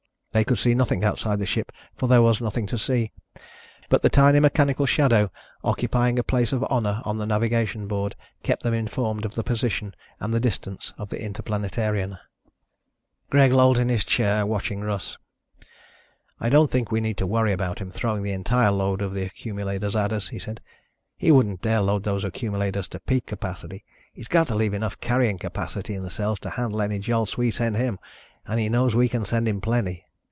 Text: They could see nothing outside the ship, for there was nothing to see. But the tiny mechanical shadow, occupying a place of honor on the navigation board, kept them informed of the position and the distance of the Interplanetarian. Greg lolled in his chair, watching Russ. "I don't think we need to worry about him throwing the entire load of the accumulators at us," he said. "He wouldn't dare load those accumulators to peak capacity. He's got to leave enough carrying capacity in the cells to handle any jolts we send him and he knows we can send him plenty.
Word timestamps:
They 0.33 0.45
could 0.45 0.59
see 0.59 0.73
nothing 0.73 1.03
outside 1.03 1.39
the 1.39 1.45
ship, 1.45 1.73
for 1.93 2.07
there 2.07 2.21
was 2.21 2.39
nothing 2.39 2.65
to 2.67 2.77
see. 2.77 3.11
But 3.89 4.01
the 4.01 4.07
tiny 4.07 4.39
mechanical 4.39 4.85
shadow, 4.85 5.29
occupying 5.61 6.17
a 6.17 6.23
place 6.23 6.53
of 6.53 6.65
honor 6.69 7.01
on 7.03 7.17
the 7.17 7.25
navigation 7.25 7.85
board, 7.85 8.15
kept 8.41 8.63
them 8.63 8.73
informed 8.73 9.25
of 9.25 9.33
the 9.35 9.43
position 9.43 9.93
and 10.21 10.33
the 10.33 10.39
distance 10.39 10.93
of 10.97 11.09
the 11.09 11.19
Interplanetarian. 11.21 12.17
Greg 13.29 13.51
lolled 13.51 13.77
in 13.77 13.89
his 13.89 14.05
chair, 14.05 14.45
watching 14.45 14.79
Russ. 14.79 15.17
"I 16.39 16.47
don't 16.47 16.71
think 16.71 16.93
we 16.93 17.01
need 17.01 17.17
to 17.17 17.27
worry 17.27 17.51
about 17.51 17.79
him 17.79 17.91
throwing 17.91 18.23
the 18.23 18.31
entire 18.31 18.71
load 18.71 19.01
of 19.01 19.13
the 19.13 19.23
accumulators 19.23 19.97
at 19.97 20.13
us," 20.13 20.29
he 20.29 20.39
said. 20.39 20.61
"He 21.17 21.29
wouldn't 21.29 21.61
dare 21.61 21.81
load 21.81 22.03
those 22.05 22.23
accumulators 22.23 22.87
to 22.87 23.01
peak 23.01 23.25
capacity. 23.25 23.83
He's 24.13 24.29
got 24.29 24.47
to 24.47 24.55
leave 24.55 24.73
enough 24.73 24.97
carrying 25.01 25.37
capacity 25.39 25.93
in 25.93 26.03
the 26.03 26.09
cells 26.09 26.39
to 26.39 26.51
handle 26.51 26.81
any 26.81 26.99
jolts 26.99 27.37
we 27.37 27.51
send 27.51 27.75
him 27.75 27.99
and 28.45 28.61
he 28.61 28.69
knows 28.69 28.95
we 28.95 29.09
can 29.09 29.25
send 29.25 29.45
him 29.45 29.59
plenty. 29.59 30.05